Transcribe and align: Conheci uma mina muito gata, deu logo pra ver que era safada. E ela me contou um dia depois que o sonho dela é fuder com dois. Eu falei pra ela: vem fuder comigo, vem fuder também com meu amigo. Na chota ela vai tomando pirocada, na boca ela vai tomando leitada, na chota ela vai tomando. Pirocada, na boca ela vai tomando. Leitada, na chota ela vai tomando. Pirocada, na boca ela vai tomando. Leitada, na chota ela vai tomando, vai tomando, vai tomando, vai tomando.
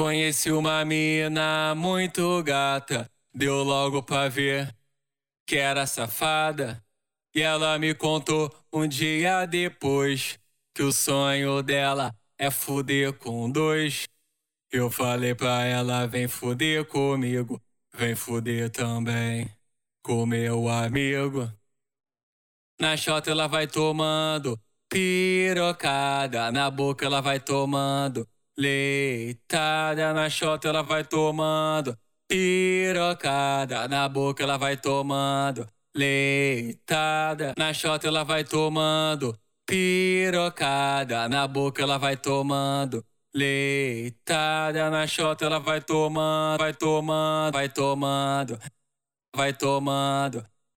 Conheci 0.00 0.50
uma 0.50 0.82
mina 0.82 1.74
muito 1.74 2.42
gata, 2.42 3.06
deu 3.34 3.62
logo 3.62 4.02
pra 4.02 4.30
ver 4.30 4.74
que 5.46 5.56
era 5.56 5.86
safada. 5.86 6.82
E 7.34 7.42
ela 7.42 7.78
me 7.78 7.94
contou 7.94 8.50
um 8.72 8.88
dia 8.88 9.44
depois 9.44 10.38
que 10.74 10.82
o 10.82 10.90
sonho 10.90 11.62
dela 11.62 12.16
é 12.38 12.50
fuder 12.50 13.12
com 13.12 13.50
dois. 13.50 14.08
Eu 14.72 14.90
falei 14.90 15.34
pra 15.34 15.64
ela: 15.66 16.06
vem 16.06 16.26
fuder 16.26 16.86
comigo, 16.86 17.60
vem 17.94 18.16
fuder 18.16 18.70
também 18.70 19.54
com 20.02 20.24
meu 20.24 20.66
amigo. 20.66 21.52
Na 22.80 22.96
chota 22.96 23.30
ela 23.30 23.46
vai 23.46 23.66
tomando 23.66 24.58
pirocada, 24.88 26.50
na 26.50 26.70
boca 26.70 27.04
ela 27.04 27.20
vai 27.20 27.38
tomando 27.38 28.26
leitada, 28.60 30.12
na 30.12 30.28
chota 30.28 30.68
ela 30.68 30.82
vai 30.82 31.04
tomando. 31.04 31.96
Pirocada, 32.28 33.88
na 33.88 34.08
boca 34.08 34.42
ela 34.42 34.56
vai 34.58 34.76
tomando. 34.76 35.66
Leitada, 35.96 37.54
na 37.58 37.72
chota 37.72 38.06
ela 38.08 38.22
vai 38.24 38.44
tomando. 38.44 39.36
Pirocada, 39.66 41.28
na 41.28 41.46
boca 41.48 41.82
ela 41.82 41.98
vai 41.98 42.16
tomando. 42.16 43.04
Leitada, 43.34 44.90
na 44.90 45.06
chota 45.06 45.44
ela 45.46 45.58
vai 45.60 45.80
tomando, 45.80 46.58
vai 46.58 46.74
tomando, 46.74 47.52
vai 47.54 47.68
tomando, 47.68 48.58
vai 49.36 49.52
tomando. 49.54 50.46